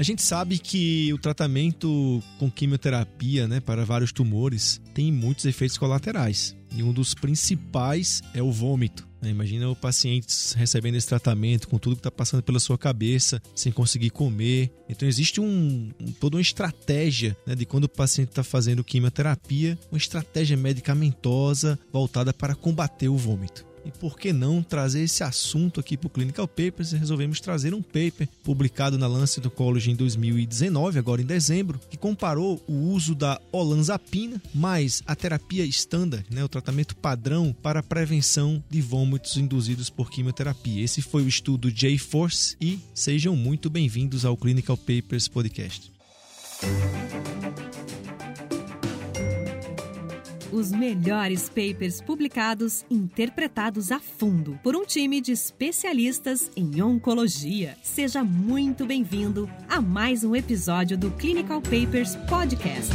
[0.00, 5.76] A gente sabe que o tratamento com quimioterapia, né, para vários tumores, tem muitos efeitos
[5.76, 6.56] colaterais.
[6.74, 9.06] E um dos principais é o vômito.
[9.20, 9.28] Né?
[9.28, 10.26] Imagina o paciente
[10.56, 14.72] recebendo esse tratamento com tudo que está passando pela sua cabeça, sem conseguir comer.
[14.88, 19.98] Então existe um, toda uma estratégia né, de quando o paciente está fazendo quimioterapia, uma
[19.98, 23.69] estratégia medicamentosa voltada para combater o vômito.
[23.84, 26.92] E por que não trazer esse assunto aqui para o Clinical Papers?
[26.92, 32.62] Resolvemos trazer um paper publicado na Lancet Oncology em 2019, agora em dezembro, que comparou
[32.66, 38.62] o uso da olanzapina mais a terapia standard, né, o tratamento padrão para a prevenção
[38.68, 40.82] de vômitos induzidos por quimioterapia.
[40.82, 45.90] Esse foi o estudo J-Force e sejam muito bem-vindos ao Clinical Papers Podcast.
[50.52, 57.76] Os melhores papers publicados, interpretados a fundo por um time de especialistas em oncologia.
[57.84, 62.92] Seja muito bem-vindo a mais um episódio do Clinical Papers Podcast.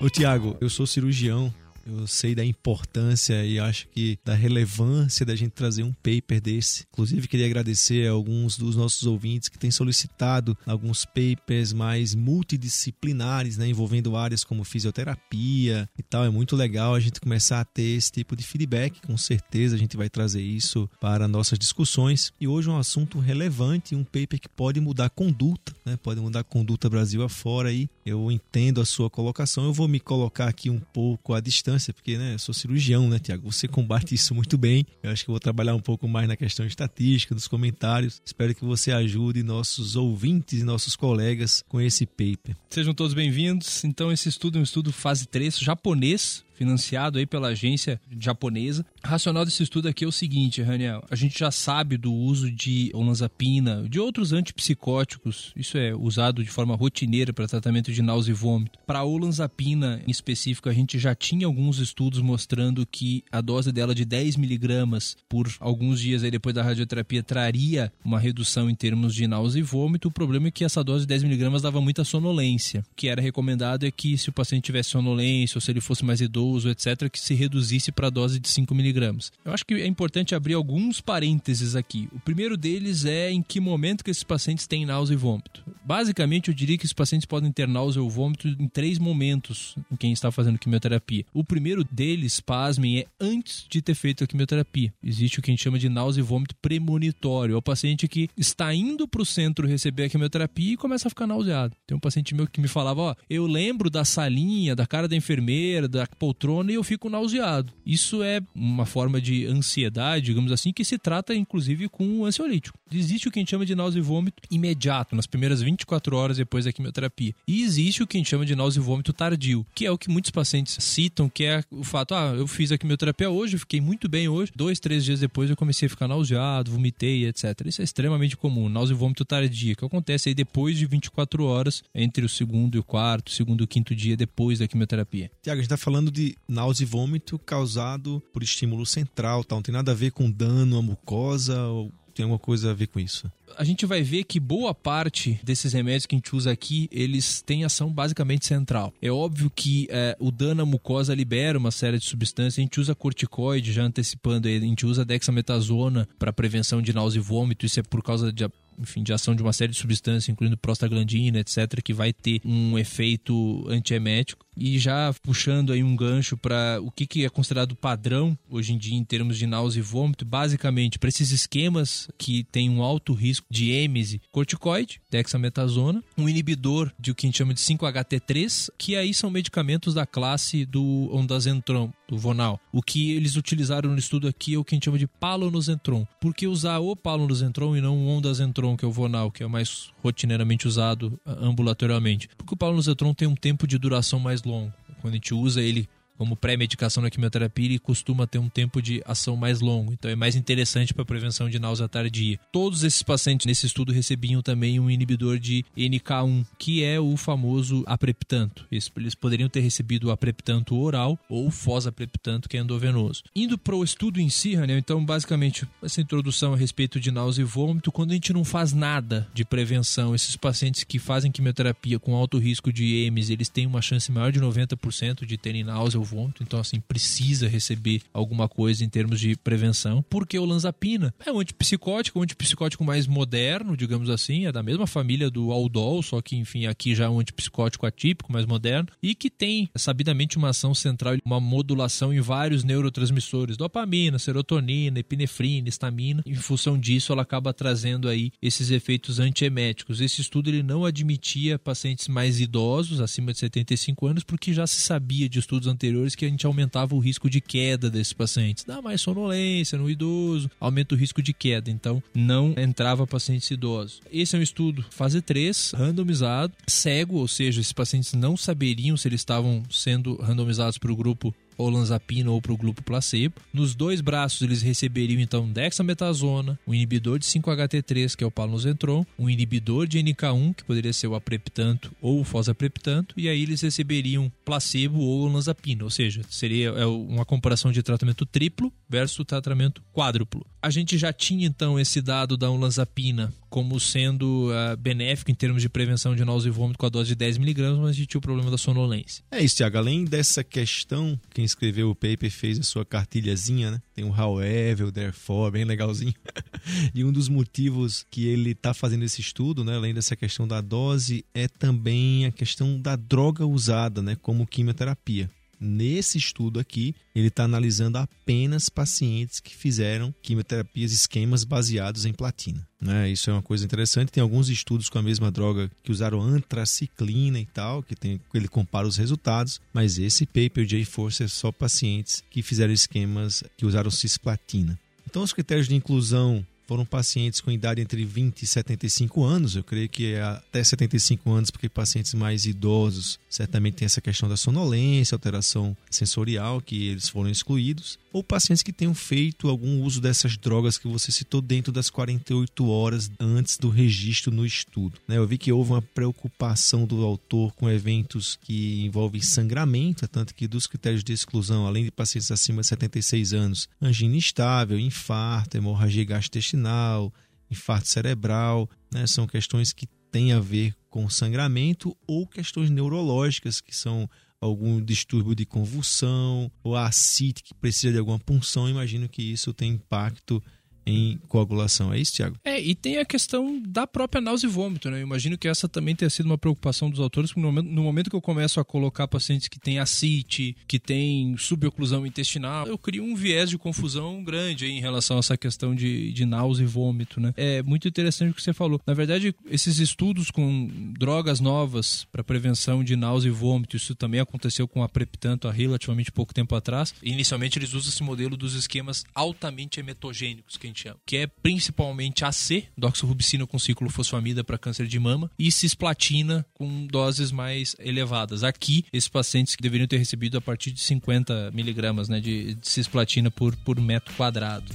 [0.00, 1.52] Ô Tiago, eu sou cirurgião
[1.86, 6.84] eu sei da importância e acho que da relevância da gente trazer um paper desse.
[6.92, 13.56] Inclusive, queria agradecer a alguns dos nossos ouvintes que têm solicitado alguns papers mais multidisciplinares,
[13.56, 16.24] né, envolvendo áreas como fisioterapia e tal.
[16.24, 19.00] É muito legal a gente começar a ter esse tipo de feedback.
[19.06, 22.32] Com certeza a gente vai trazer isso para nossas discussões.
[22.40, 26.44] E hoje é um assunto relevante, um paper que pode mudar conduta, né, pode mudar
[26.44, 27.70] conduta Brasil afora.
[27.70, 29.64] Aí eu entendo a sua colocação.
[29.64, 33.18] Eu vou me colocar aqui um pouco à distância porque né, eu sou cirurgião, né,
[33.18, 33.50] Tiago?
[33.50, 34.86] Você combate isso muito bem.
[35.02, 38.20] Eu acho que eu vou trabalhar um pouco mais na questão estatística, dos comentários.
[38.24, 42.56] Espero que você ajude nossos ouvintes e nossos colegas com esse paper.
[42.70, 43.84] Sejam todos bem-vindos.
[43.84, 48.84] Então, esse estudo é um estudo fase 3 japonês, financiado aí pela agência japonesa.
[49.04, 52.50] O racional desse estudo aqui é o seguinte, Raniel, a gente já sabe do uso
[52.50, 58.32] de olanzapina, de outros antipsicóticos, isso é usado de forma rotineira para tratamento de náusea
[58.32, 58.78] e vômito.
[58.86, 63.94] Para olanzapina em específico, a gente já tinha alguns estudos mostrando que a dose dela
[63.94, 69.14] de 10 miligramas por alguns dias aí depois da radioterapia traria uma redução em termos
[69.14, 70.08] de náusea e vômito.
[70.08, 72.84] O problema é que essa dose de 10 miligramas dava muita sonolência.
[72.92, 76.04] O que era recomendado é que se o paciente tivesse sonolência ou se ele fosse
[76.04, 79.32] mais idoso, uso, etc., que se reduzisse para a dose de 5 miligramas.
[79.44, 82.08] Eu acho que é importante abrir alguns parênteses aqui.
[82.12, 85.64] O primeiro deles é em que momento que esses pacientes têm náusea e vômito.
[85.84, 89.96] Basicamente, eu diria que esses pacientes podem ter náusea ou vômito em três momentos em
[89.96, 91.24] quem está fazendo quimioterapia.
[91.32, 94.92] O primeiro deles, pasmem, é antes de ter feito a quimioterapia.
[95.02, 97.54] Existe o que a gente chama de náusea e vômito premonitório.
[97.54, 101.10] É o paciente que está indo para o centro receber a quimioterapia e começa a
[101.10, 101.74] ficar nauseado.
[101.86, 105.16] Tem um paciente meu que me falava, ó, eu lembro da salinha, da cara da
[105.16, 107.72] enfermeira, da poltrona e eu fico nauseado.
[107.84, 112.78] Isso é uma forma de ansiedade, digamos assim, que se trata inclusive com um ansiolítico.
[112.96, 116.36] Existe o que a gente chama de náusea e vômito imediato, nas primeiras 24 horas
[116.36, 117.34] depois da quimioterapia.
[117.46, 119.98] E existe o que a gente chama de náusea e vômito tardio, que é o
[119.98, 123.80] que muitos pacientes citam, que é o fato, ah, eu fiz a quimioterapia hoje, fiquei
[123.80, 127.44] muito bem hoje, dois, três dias depois eu comecei a ficar nauseado, vomitei, etc.
[127.66, 131.82] Isso é extremamente comum, náusea e vômito tardio, que acontece aí depois de 24 horas,
[131.94, 135.30] entre o segundo e o quarto, segundo e quinto dia depois da quimioterapia.
[135.42, 139.58] Tiago, a gente está falando de náusea e vômito causado por estímulo central, tal.
[139.58, 142.86] Não tem nada a ver com dano à mucosa ou tem alguma coisa a ver
[142.88, 143.30] com isso?
[143.56, 147.42] A gente vai ver que boa parte desses remédios que a gente usa aqui, eles
[147.42, 148.92] têm ação basicamente central.
[149.00, 152.58] É óbvio que é, o dano à mucosa libera uma série de substâncias.
[152.58, 157.18] A gente usa corticoide, já antecipando ele, a gente usa dexametasona para prevenção de náusea
[157.18, 157.66] e vômito.
[157.66, 158.44] Isso é por causa de
[158.78, 162.78] enfim, de ação de uma série de substâncias, incluindo prostaglandina, etc., que vai ter um
[162.78, 164.44] efeito antiemético.
[164.56, 168.78] E já puxando aí um gancho para o que, que é considerado padrão hoje em
[168.78, 173.14] dia em termos de náusea e vômito, basicamente para esses esquemas que tem um alto
[173.14, 178.70] risco de êmese, corticoide, dexametasona, um inibidor de o que a gente chama de 5-HT3,
[178.78, 182.60] que aí são medicamentos da classe do ondazentron, do Vonal.
[182.72, 186.06] O que eles utilizaram no estudo aqui é o que a gente chama de palonozentron.
[186.20, 189.46] Por que usar o palonozentron e não o ondazentron, que é o Vonal, que é
[189.46, 192.28] o mais rotineiramente usado ah, ambulatorialmente?
[192.36, 194.72] Porque o palonozentron tem um tempo de duração mais longo.
[195.00, 199.02] Quando a gente usa ele como pré-medicação na quimioterapia, ele costuma ter um tempo de
[199.06, 202.38] ação mais longo, então é mais interessante para a prevenção de náusea tardia.
[202.52, 207.82] Todos esses pacientes nesse estudo recebiam também um inibidor de NK1, que é o famoso
[207.86, 208.66] apreptanto.
[208.70, 213.24] Eles poderiam ter recebido o apreptanto oral ou o fosapreptanto, que é endovenoso.
[213.34, 217.42] Indo para o estudo em si, né, então basicamente essa introdução a respeito de náusea
[217.42, 221.98] e vômito, quando a gente não faz nada de prevenção, esses pacientes que fazem quimioterapia
[221.98, 226.01] com alto risco de EMS, eles têm uma chance maior de 90% de terem náusea
[226.02, 231.14] ou vômito, então assim precisa receber alguma coisa em termos de prevenção, porque o lanzapina
[231.24, 236.02] é um antipsicótico, um antipsicótico mais moderno, digamos assim, é da mesma família do Aldol,
[236.02, 240.36] só que enfim aqui já é um antipsicótico atípico, mais moderno, e que tem sabidamente
[240.36, 246.22] uma ação central, uma modulação em vários neurotransmissores, dopamina, serotonina, epinefrina, histamina.
[246.26, 250.00] Em função disso, ela acaba trazendo aí esses efeitos antieméticos.
[250.00, 254.80] Esse estudo ele não admitia pacientes mais idosos, acima de 75 anos, porque já se
[254.80, 258.64] sabia de estudos anteriores que a gente aumentava o risco de queda desses pacientes.
[258.64, 261.70] Dá mais sonolência no idoso, aumenta o risco de queda.
[261.70, 264.00] Então, não entrava pacientes idosos.
[264.12, 269.08] Esse é um estudo fase 3, randomizado, cego, ou seja, esses pacientes não saberiam se
[269.08, 273.34] eles estavam sendo randomizados para o grupo olanzapina ou para o grupo placebo.
[273.52, 279.04] Nos dois braços eles receberiam então dexametasona, um inibidor de 5-HT3, que é o palnosentron,
[279.18, 283.60] um inibidor de NK1, que poderia ser o apreptanto ou o fosapreptanto, e aí eles
[283.60, 289.82] receberiam placebo ou olanzapina, ou seja, seria é uma comparação de tratamento triplo versus tratamento
[289.92, 290.46] quádruplo.
[290.60, 295.60] A gente já tinha então esse dado da olanzapina como sendo uh, benéfico em termos
[295.60, 298.18] de prevenção de náusea e vômito com a dose de 10mg, mas a gente tinha
[298.18, 299.22] o problema da sonolência.
[299.30, 299.76] É isso, Tiago.
[299.76, 303.82] Além dessa questão, quem escreveu o paper fez a sua cartilhazinha, né?
[303.94, 306.14] Tem um however, therefore, bem legalzinho.
[306.94, 310.62] e um dos motivos que ele está fazendo esse estudo, né, além dessa questão da
[310.62, 315.28] dose, é também a questão da droga usada, né, como quimioterapia.
[315.64, 322.66] Nesse estudo aqui, ele está analisando apenas pacientes que fizeram quimioterapias, esquemas baseados em platina.
[322.80, 323.10] Né?
[323.10, 324.10] Isso é uma coisa interessante.
[324.10, 328.48] Tem alguns estudos com a mesma droga que usaram antraciclina e tal, que tem, ele
[328.48, 333.64] compara os resultados, mas esse paper de A-Force é só pacientes que fizeram esquemas que
[333.64, 334.76] usaram cisplatina.
[335.08, 339.64] Então, os critérios de inclusão foram pacientes com idade entre 20 e 75 anos, eu
[339.64, 344.36] creio que é até 75 anos, porque pacientes mais idosos certamente tem essa questão da
[344.36, 350.36] sonolência, alteração sensorial, que eles foram excluídos, ou pacientes que tenham feito algum uso dessas
[350.36, 354.98] drogas que você citou dentro das 48 horas antes do registro no estudo.
[355.08, 355.16] Né?
[355.16, 360.46] Eu vi que houve uma preocupação do autor com eventos que envolvem sangramento, tanto que
[360.46, 366.04] dos critérios de exclusão, além de pacientes acima de 76 anos, angina instável, infarto, hemorragia
[366.04, 367.12] gastrointestinal,
[367.50, 369.06] infarto cerebral, né?
[369.06, 374.08] são questões que têm a ver com sangramento ou questões neurológicas, que são
[374.42, 379.54] algum distúrbio de convulsão ou a ascite que precisa de alguma punção, imagino que isso
[379.54, 380.42] tem impacto
[380.86, 381.92] em coagulação.
[381.92, 382.36] É isso, Tiago?
[382.44, 384.98] É, e tem a questão da própria náusea e vômito, né?
[384.98, 387.82] Eu imagino que essa também tenha sido uma preocupação dos autores, porque no momento, no
[387.82, 392.78] momento que eu começo a colocar pacientes que têm ascite, que têm suboclusão intestinal, eu
[392.78, 396.66] crio um viés de confusão grande em relação a essa questão de, de náusea e
[396.66, 397.32] vômito, né?
[397.36, 398.80] É muito interessante o que você falou.
[398.86, 400.68] Na verdade, esses estudos com
[400.98, 405.52] drogas novas para prevenção de náusea e vômito, isso também aconteceu com a Preptanto há
[405.52, 406.94] relativamente pouco tempo atrás.
[407.02, 412.24] Inicialmente, eles usam esse modelo dos esquemas altamente emetogênicos, que gente chama, que é principalmente
[412.24, 418.42] AC, doxorubicina com ciclo fosfamida para câncer de mama, e cisplatina com doses mais elevadas.
[418.42, 422.68] Aqui, esses pacientes que deveriam ter recebido a partir de 50 miligramas né, de, de
[422.68, 424.74] cisplatina por, por metro quadrado.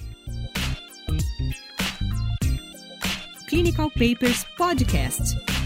[3.48, 5.57] Clinical Papers Podcast.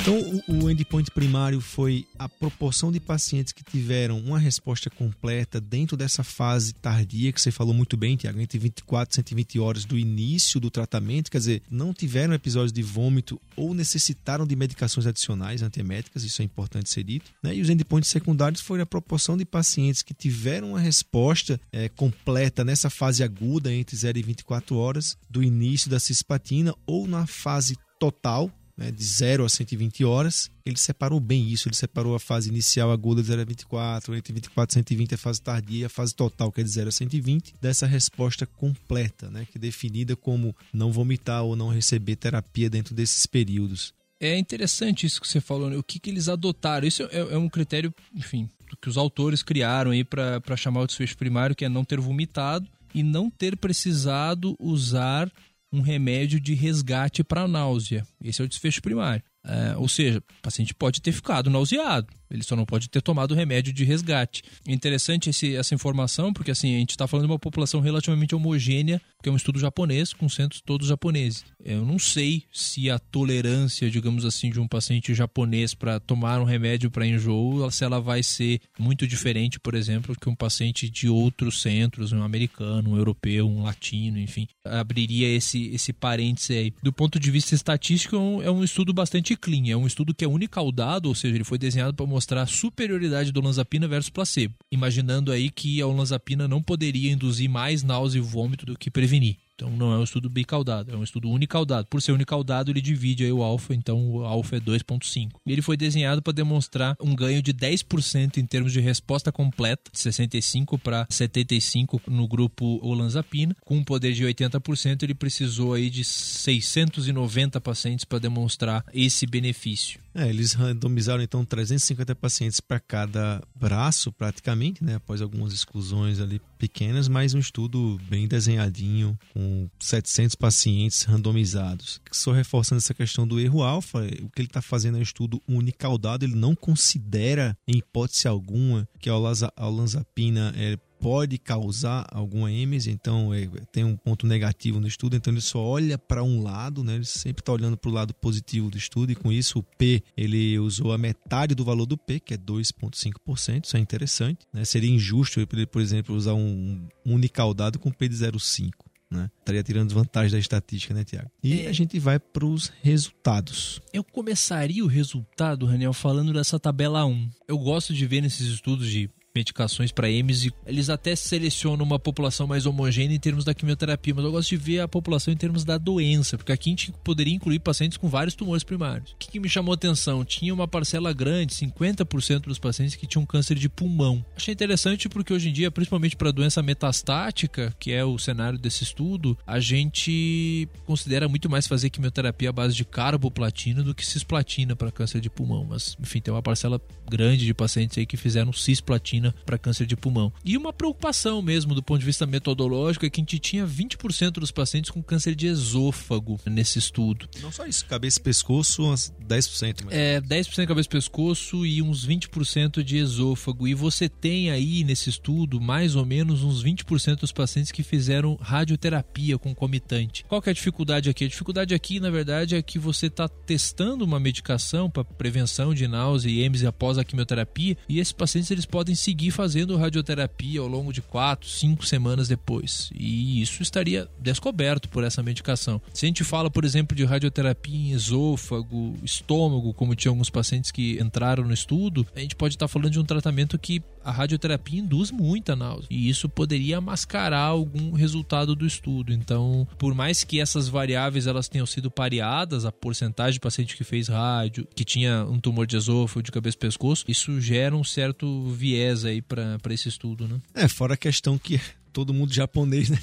[0.00, 5.94] Então, o, endpoint primário foi a proporção de pacientes que tiveram uma resposta completa dentro
[5.94, 9.98] dessa fase tardia, que você falou muito bem, Tiago, entre 24 e 120 horas do
[9.98, 15.62] início do tratamento, quer dizer, não tiveram episódios de vômito ou necessitaram de medicações adicionais
[15.62, 17.30] antieméticas, isso é importante ser dito.
[17.42, 17.56] Né?
[17.56, 22.64] E os endpoints secundários foram a proporção de pacientes que tiveram uma resposta é, completa
[22.64, 27.76] nessa fase aguda, entre 0 e 24 horas, do início da cisplatina, ou na fase
[27.98, 32.48] total, né, de 0 a 120 horas, ele separou bem isso, ele separou a fase
[32.48, 36.14] inicial aguda de 0 a 24, entre 24 e 120 a fase tardia, a fase
[36.14, 40.56] total que é de 0 a 120, dessa resposta completa, né, que é definida como
[40.72, 43.92] não vomitar ou não receber terapia dentro desses períodos.
[44.18, 45.76] É interessante isso que você falou, né?
[45.76, 46.86] o que, que eles adotaram.
[46.86, 51.16] Isso é, é um critério, enfim, que os autores criaram aí para chamar o desfecho
[51.16, 55.30] primário, que é não ter vomitado e não ter precisado usar
[55.72, 58.06] um remédio de resgate para náusea.
[58.22, 59.22] Esse é o desfecho primário.
[59.44, 63.34] É, ou seja, o paciente pode ter ficado nauseado, ele só não pode ter tomado
[63.34, 64.42] remédio de resgate.
[64.66, 68.34] É interessante esse, essa informação, porque assim, a gente está falando de uma população relativamente
[68.34, 71.44] homogênea, porque é um estudo japonês, com centros todos japoneses.
[71.62, 76.44] Eu não sei se a tolerância, digamos assim, de um paciente japonês para tomar um
[76.44, 81.08] remédio para enjoo, se ela vai ser muito diferente, por exemplo, que um paciente de
[81.08, 86.74] outros centros, um americano, um europeu, um latino, enfim, abriria esse, esse parêntese aí.
[86.82, 90.24] Do ponto de vista estatístico, é um é estudo bastante clean, é um estudo que
[90.24, 94.54] é unicaudado, ou seja, ele foi desenhado para mostrar a superioridade do olanzapina versus placebo,
[94.70, 99.38] imaginando aí que a olanzapina não poderia induzir mais náusea e vômito do que prevenir.
[99.60, 101.86] Então não é um estudo bicaudado, é um estudo unicaudado.
[101.88, 105.32] Por ser unicaudado, ele divide aí o alfa, então o alfa é 2.5.
[105.46, 109.98] Ele foi desenhado para demonstrar um ganho de 10% em termos de resposta completa, de
[109.98, 113.54] 65 para 75 no grupo olanzapina.
[113.62, 120.00] Com um poder de 80%, ele precisou aí de 690 pacientes para demonstrar esse benefício.
[120.14, 124.96] É, eles randomizaram então 350 pacientes para cada braço, praticamente, né?
[124.96, 132.00] Após algumas exclusões ali pequenas, mas um estudo bem desenhadinho, com 700 pacientes randomizados.
[132.10, 135.40] Só reforçando essa questão do erro alfa, o que ele está fazendo é um estudo
[135.48, 142.90] unicaudado, ele não considera, em hipótese alguma, que a olanzapina é pode causar alguma êmese,
[142.90, 146.84] então é, tem um ponto negativo no estudo, então ele só olha para um lado,
[146.84, 146.96] né?
[146.96, 150.02] Ele sempre está olhando para o lado positivo do estudo e com isso o P
[150.16, 154.64] ele usou a metade do valor do P, que é 2,5%, isso é interessante, né?
[154.64, 158.70] Seria injusto ele, por exemplo, usar um, unicaudado com P de 0,5%.
[159.10, 159.28] Né?
[159.40, 161.28] Estaria tirando vantagem da estatística, né, Tiago?
[161.42, 161.68] E é.
[161.68, 163.80] a gente vai para os resultados.
[163.92, 167.28] Eu começaria o resultado, Raniel, falando dessa tabela 1.
[167.48, 172.00] Eu gosto de ver nesses estudos de medicações para EMS e eles até selecionam uma
[172.00, 175.36] população mais homogênea em termos da quimioterapia, mas eu gosto de ver a população em
[175.36, 179.12] termos da doença, porque aqui a gente poderia incluir pacientes com vários tumores primários.
[179.12, 180.24] O que, que me chamou atenção?
[180.24, 184.24] Tinha uma parcela grande, 50% dos pacientes que tinham câncer de pulmão.
[184.36, 188.82] Achei interessante porque hoje em dia, principalmente para doença metastática, que é o cenário desse
[188.82, 194.74] estudo, a gente considera muito mais fazer quimioterapia à base de carboplatina do que cisplatina
[194.74, 198.52] para câncer de pulmão, mas enfim, tem uma parcela grande de pacientes aí que fizeram
[198.52, 200.32] cisplatina para câncer de pulmão.
[200.44, 204.32] E uma preocupação mesmo do ponto de vista metodológico é que a gente tinha 20%
[204.32, 207.28] dos pacientes com câncer de esôfago nesse estudo.
[207.42, 209.84] Não só isso, cabeça e pescoço, uns 10%.
[209.84, 213.66] Mais é, 10% cabeça e pescoço e uns 20% de esôfago.
[213.66, 218.36] E você tem aí nesse estudo mais ou menos uns 20% dos pacientes que fizeram
[218.40, 220.24] radioterapia concomitante.
[220.28, 221.24] Qual que é a dificuldade aqui?
[221.24, 225.86] A dificuldade aqui, na verdade, é que você está testando uma medicação para prevenção de
[225.86, 230.60] náusea e êmese após a quimioterapia e esses pacientes eles podem se seguir fazendo radioterapia
[230.60, 232.90] ao longo de quatro, cinco semanas depois.
[232.94, 235.82] E isso estaria descoberto por essa medicação.
[235.92, 240.70] Se a gente fala, por exemplo, de radioterapia em esôfago, estômago, como tinha alguns pacientes
[240.70, 244.80] que entraram no estudo, a gente pode estar falando de um tratamento que a radioterapia
[244.80, 245.86] induz muita náusea.
[245.90, 249.12] E isso poderia mascarar algum resultado do estudo.
[249.12, 253.84] Então, por mais que essas variáveis elas tenham sido pareadas, a porcentagem de paciente que
[253.84, 257.84] fez rádio, que tinha um tumor de esôfago, de cabeça e pescoço, isso gera um
[257.84, 260.40] certo viés aí para esse estudo, né?
[260.54, 261.60] É, fora a questão que
[261.92, 262.98] todo mundo japonês, né?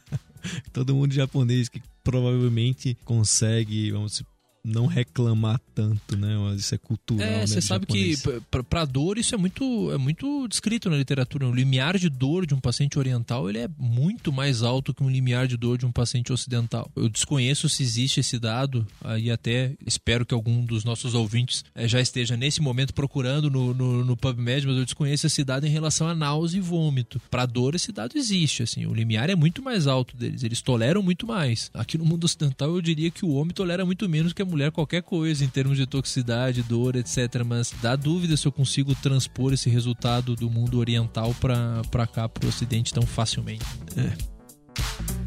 [0.72, 4.22] todo mundo japonês que provavelmente consegue, vamos
[4.66, 6.34] não reclamar tanto, né?
[6.56, 7.26] Isso é cultural.
[7.26, 8.22] É, né, você sabe japonês.
[8.22, 11.46] que para dor isso é muito é muito descrito na literatura.
[11.46, 15.10] O limiar de dor de um paciente oriental ele é muito mais alto que um
[15.10, 16.90] limiar de dor de um paciente ocidental.
[16.96, 21.86] Eu desconheço se existe esse dado aí até espero que algum dos nossos ouvintes é,
[21.86, 25.70] já esteja nesse momento procurando no, no, no PubMed, mas eu desconheço esse dado em
[25.70, 27.20] relação a náusea e vômito.
[27.30, 30.42] Para dor esse dado existe, assim, o limiar é muito mais alto deles.
[30.42, 31.70] Eles toleram muito mais.
[31.72, 34.55] Aqui no mundo ocidental eu diria que o homem tolera muito menos que a mulher
[34.56, 37.44] mulher qualquer coisa em termos de toxicidade, dor, etc.
[37.44, 42.46] Mas dá dúvida se eu consigo transpor esse resultado do mundo oriental para cá, para
[42.46, 43.64] o ocidente tão facilmente.
[43.96, 45.25] É.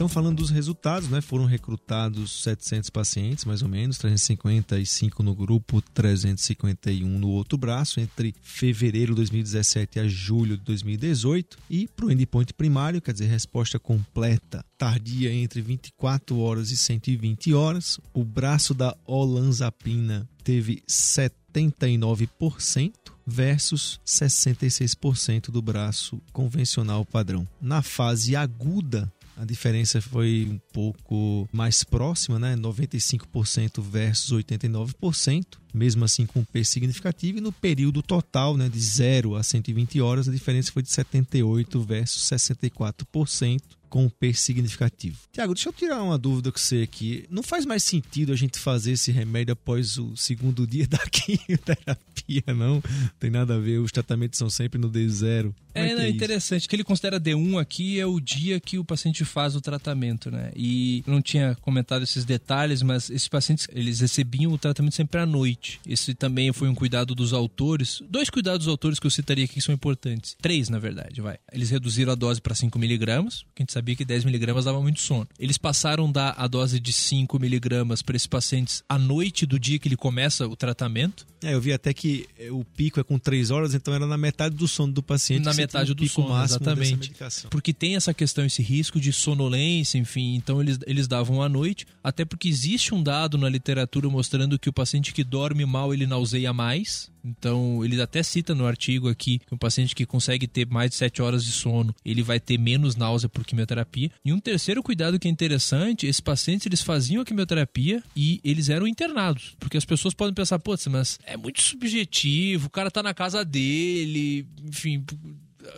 [0.00, 5.82] Então, falando dos resultados, né, foram recrutados 700 pacientes, mais ou menos, 355 no grupo,
[5.92, 11.58] 351 no outro braço, entre fevereiro de 2017 a julho de 2018.
[11.68, 17.52] E para o endpoint primário, quer dizer, resposta completa tardia entre 24 horas e 120
[17.52, 22.92] horas, o braço da olanzapina teve 79%
[23.26, 27.46] versus 66% do braço convencional padrão.
[27.60, 32.54] Na fase aguda a diferença foi um pouco mais próxima, né?
[32.56, 35.44] 95% versus 89%.
[35.72, 40.28] Mesmo assim com P significativo, e no período total, né, de 0 a 120 horas,
[40.28, 43.60] a diferença foi de 78 versus 64%
[43.90, 45.18] com P significativo.
[45.32, 47.26] Tiago, deixa eu tirar uma dúvida com você aqui.
[47.28, 52.44] Não faz mais sentido a gente fazer esse remédio após o segundo dia da quimioterapia,
[52.54, 52.80] não?
[53.18, 55.52] Tem nada a ver, os tratamentos são sempre no D0.
[55.74, 56.66] É, é, é interessante.
[56.66, 60.30] O que ele considera D1 aqui é o dia que o paciente faz o tratamento,
[60.30, 60.52] né?
[60.54, 65.26] E não tinha comentado esses detalhes, mas esses pacientes, eles recebiam o tratamento sempre à
[65.26, 65.59] noite.
[65.86, 68.02] Esse também foi um cuidado dos autores.
[68.08, 70.36] Dois cuidados dos autores que eu citaria aqui que são importantes.
[70.40, 71.38] Três, na verdade, vai.
[71.52, 74.80] Eles reduziram a dose para 5 miligramas, que a gente sabia que 10 miligramas dava
[74.80, 75.28] muito sono.
[75.38, 79.78] Eles passaram da a dose de 5 miligramas para esses pacientes à noite do dia
[79.78, 81.26] que ele começa o tratamento.
[81.42, 84.54] É, eu vi até que o pico é com 3 horas, então era na metade
[84.54, 85.44] do sono do paciente.
[85.44, 87.12] Na metade do sono, exatamente.
[87.48, 90.34] Porque tem essa questão, esse risco de sonolência, enfim.
[90.34, 94.68] Então eles, eles davam à noite, até porque existe um dado na literatura mostrando que
[94.68, 97.10] o paciente que dorme mal ele nauseia mais.
[97.24, 100.96] Então, ele até cita no artigo aqui que um paciente que consegue ter mais de
[100.96, 104.10] 7 horas de sono, ele vai ter menos náusea por quimioterapia.
[104.24, 108.68] E um terceiro cuidado que é interessante, esses pacientes eles faziam a quimioterapia e eles
[108.68, 109.54] eram internados.
[109.58, 113.44] Porque as pessoas podem pensar, putz, mas é muito subjetivo, o cara tá na casa
[113.44, 115.04] dele, enfim,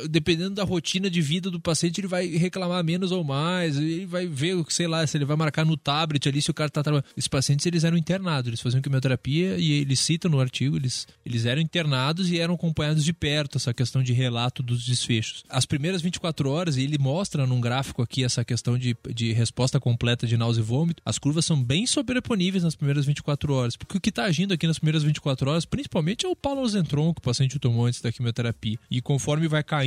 [0.09, 4.27] dependendo da rotina de vida do paciente, ele vai reclamar menos ou mais, ele vai
[4.27, 7.07] ver, sei lá, se ele vai marcar no tablet ali se o cara tá trabalhando.
[7.17, 11.47] Esses pacientes, eles eram internados, eles faziam quimioterapia e eles citam no artigo, eles, eles
[11.47, 15.45] eram internados e eram acompanhados de perto essa questão de relato dos desfechos.
[15.49, 20.27] As primeiras 24 horas, ele mostra num gráfico aqui essa questão de, de resposta completa
[20.27, 24.01] de náusea e vômito, as curvas são bem sobreponíveis nas primeiras 24 horas, porque o
[24.01, 27.59] que está agindo aqui nas primeiras 24 horas, principalmente é o palosentron que o paciente
[27.59, 28.79] tomou antes da quimioterapia.
[28.91, 29.82] E conforme vai caindo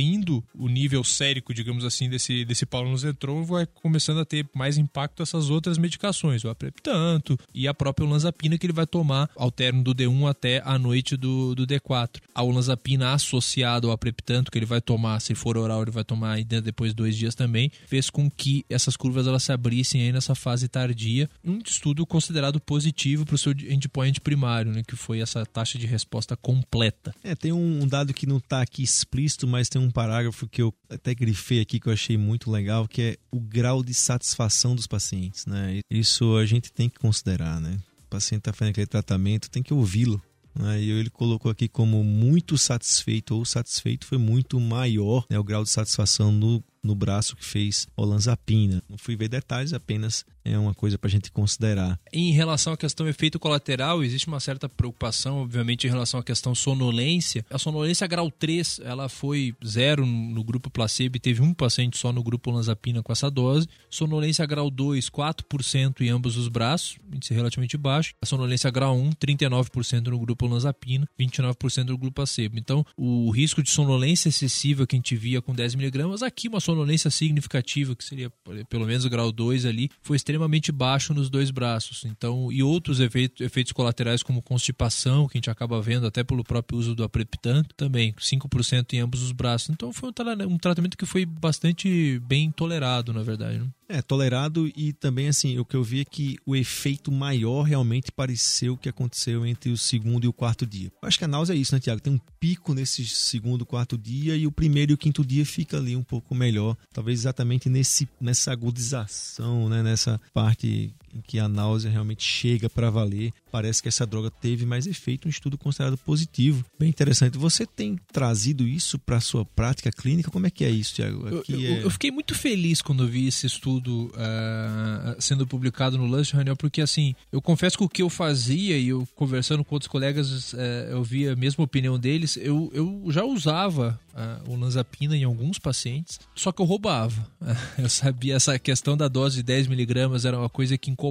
[0.54, 5.50] o nível sérico, digamos assim, desse, desse paulonosentron, vai começando a ter mais impacto essas
[5.50, 9.94] outras medicações, o apreptanto e a própria olanzapina que ele vai tomar ao término do
[9.94, 12.20] D1 até a noite do, do D4.
[12.34, 16.42] A olanzapina associada ao apreptanto que ele vai tomar, se for oral, ele vai tomar
[16.42, 20.34] depois de dois dias também, fez com que essas curvas elas se abrissem aí nessa
[20.34, 21.28] fase tardia.
[21.44, 25.86] Um estudo considerado positivo para o seu endpoint primário, né, que foi essa taxa de
[25.86, 27.14] resposta completa.
[27.22, 30.74] É, tem um dado que não está aqui explícito, mas tem um parágrafo que eu
[30.88, 34.86] até grifei aqui que eu achei muito legal, que é o grau de satisfação dos
[34.86, 35.80] pacientes, né?
[35.90, 37.78] Isso a gente tem que considerar, né?
[38.06, 40.22] O paciente está fazendo aquele tratamento, tem que ouvi-lo.
[40.54, 40.80] Né?
[40.80, 45.62] E ele colocou aqui como muito satisfeito ou satisfeito foi muito maior né, o grau
[45.62, 48.82] de satisfação no no braço que fez olanzapina.
[48.88, 51.98] Não fui ver detalhes, apenas é uma coisa para a gente considerar.
[52.12, 56.54] Em relação à questão efeito colateral, existe uma certa preocupação, obviamente, em relação à questão
[56.54, 57.44] sonolência.
[57.50, 62.12] A sonolência grau 3, ela foi zero no grupo placebo e teve um paciente só
[62.12, 63.66] no grupo olanzapina com essa dose.
[63.90, 68.14] Sonolência grau 2, 4% em ambos os braços, índice relativamente baixo.
[68.22, 72.56] A sonolência grau 1, 39% no grupo olanzapina, 29% no grupo placebo.
[72.56, 76.75] Então, o risco de sonolência excessiva que a gente via com 10mg, aqui uma sonolência
[76.76, 78.30] sonolência significativa, que seria
[78.68, 82.04] pelo menos o grau 2 ali, foi extremamente baixo nos dois braços.
[82.04, 86.44] Então, e outros efeitos, efeitos colaterais como constipação, que a gente acaba vendo até pelo
[86.44, 89.70] próprio uso do apreptanto, também 5% em ambos os braços.
[89.70, 93.58] Então, foi um tratamento que foi bastante bem tolerado, na verdade.
[93.58, 93.66] Né?
[93.88, 98.10] É, tolerado e também assim, o que eu vi é que o efeito maior realmente
[98.10, 100.90] pareceu o que aconteceu entre o segundo e o quarto dia.
[101.02, 102.00] Acho que a náusea é isso, né, Tiago?
[102.00, 105.76] Tem um pico nesse segundo, quarto dia e o primeiro e o quinto dia fica
[105.76, 106.76] ali um pouco melhor.
[106.92, 112.90] Talvez exatamente nesse, nessa agudização, né, nessa parte em que a náusea realmente chega para
[112.90, 113.32] valer.
[113.50, 116.64] Parece que essa droga teve mais efeito, um estudo considerado positivo.
[116.78, 117.38] Bem interessante.
[117.38, 120.30] Você tem trazido isso para sua prática clínica?
[120.30, 121.26] Como é que é isso, Tiago?
[121.26, 121.84] Eu, eu, é...
[121.84, 126.80] eu, fiquei muito feliz quando vi esse estudo uh, sendo publicado no Lunch Reunião, porque
[126.80, 130.56] assim, eu confesso que o que eu fazia e eu conversando com outros colegas, uh,
[130.90, 135.58] eu via a mesma opinião deles, eu, eu já usava uh, o lanzapina em alguns
[135.58, 137.26] pacientes, só que eu roubava.
[137.78, 141.05] eu sabia essa questão da dose de 10 miligramas era uma coisa que incomodava.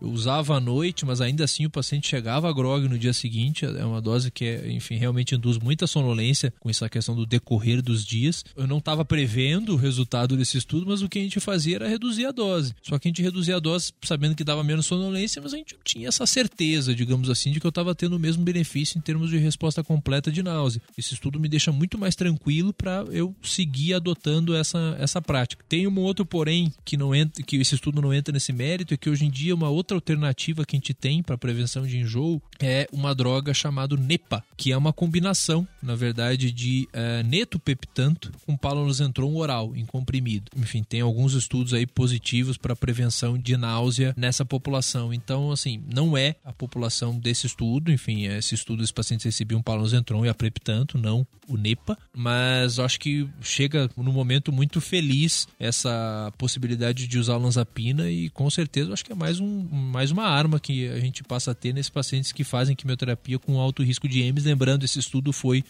[0.00, 3.64] Eu usava à noite, mas ainda assim o paciente chegava a grog no dia seguinte.
[3.64, 8.04] É uma dose que, enfim, realmente induz muita sonolência com essa questão do decorrer dos
[8.04, 8.44] dias.
[8.56, 11.88] Eu não estava prevendo o resultado desse estudo, mas o que a gente fazia era
[11.88, 12.74] reduzir a dose.
[12.82, 15.76] Só que a gente reduzia a dose sabendo que dava menos sonolência, mas a gente
[15.84, 19.30] tinha essa certeza, digamos assim, de que eu estava tendo o mesmo benefício em termos
[19.30, 20.82] de resposta completa de náusea.
[20.96, 25.64] Esse estudo me deixa muito mais tranquilo para eu seguir adotando essa, essa prática.
[25.68, 28.96] Tem um outro porém que não entra, que esse estudo não entra nesse mérito, é
[28.96, 32.42] que hoje em dia uma outra alternativa que a gente tem para prevenção de enjoo,
[32.60, 38.56] é uma droga chamada NEPA, que é uma combinação, na verdade, de uh, netopeptanto com
[38.56, 40.50] palonosetron oral em comprimido.
[40.56, 45.12] Enfim, tem alguns estudos aí positivos para prevenção de náusea nessa população.
[45.12, 50.24] Então, assim, não é a população desse estudo, enfim, esse estudo, esses pacientes recebiam palonosetron
[50.24, 57.06] e apreptanto, não o NEPA, mas acho que chega no momento muito feliz essa possibilidade
[57.06, 60.58] de usar a lanzapina e com certeza acho que é mais, um, mais uma arma
[60.58, 64.22] que a gente passa a ter nesses pacientes que fazem quimioterapia com alto risco de
[64.22, 64.44] EMS.
[64.44, 65.64] Lembrando, esse estudo foi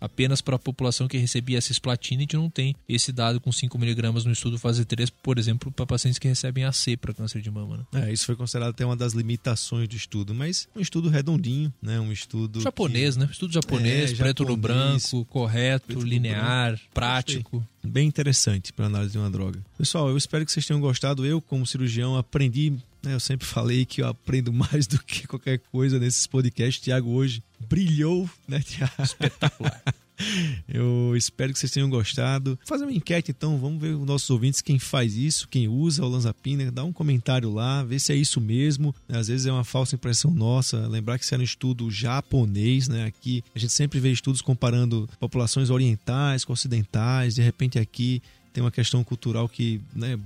[0.00, 3.50] apenas para a população que recebia cisplatina e a gente não tem esse dado com
[3.50, 7.50] 5mg no estudo fase 3, por exemplo, para pacientes que recebem AC para câncer de
[7.50, 7.86] mama.
[7.92, 8.08] Né?
[8.08, 12.00] É, isso foi considerado até uma das limitações do estudo, mas um estudo redondinho, né?
[12.00, 12.60] Um estudo.
[12.60, 13.20] Japonês, que...
[13.20, 13.28] né?
[13.30, 17.64] Estudo japonês, é, preto japonês, no branco, correto, linear, prático.
[17.82, 19.60] Bem interessante para análise de uma droga.
[19.76, 21.24] Pessoal, eu espero que vocês tenham gostado.
[21.24, 23.14] Eu, como cirurgião, aprendi né?
[23.14, 26.82] Eu sempre falei que eu aprendo mais do que qualquer coisa nesses podcasts.
[26.82, 29.02] Tiago hoje brilhou, né, Tiago?
[29.02, 29.82] Espetacular.
[30.68, 32.58] Eu espero que vocês tenham gostado.
[32.64, 36.08] Fazer uma enquete então, vamos ver os nossos ouvintes quem faz isso, quem usa o
[36.08, 38.94] Lanzapina, dá um comentário lá, ver se é isso mesmo.
[39.08, 40.86] Às vezes é uma falsa impressão nossa.
[40.88, 43.06] Lembrar que isso era um estudo japonês, né?
[43.06, 47.34] Aqui a gente sempre vê estudos comparando populações orientais com ocidentais.
[47.34, 50.18] De repente aqui tem uma questão cultural que né,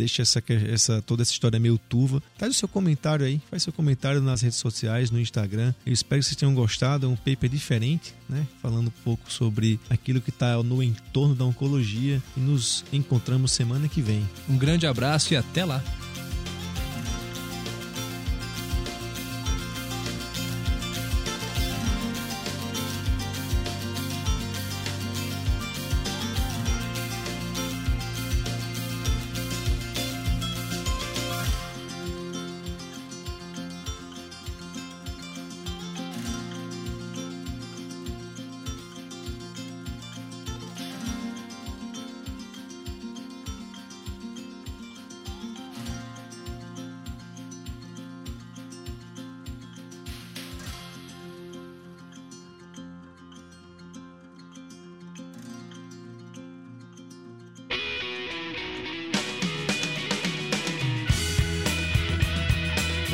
[0.00, 2.22] deixa essa, essa, toda essa história meio turva.
[2.38, 5.74] Faz o seu comentário aí, faz seu comentário nas redes sociais, no Instagram.
[5.84, 7.06] Eu espero que vocês tenham gostado.
[7.06, 8.46] É um paper diferente, né?
[8.62, 12.22] Falando um pouco sobre aquilo que está no entorno da oncologia.
[12.36, 14.26] E nos encontramos semana que vem.
[14.48, 15.82] Um grande abraço e até lá!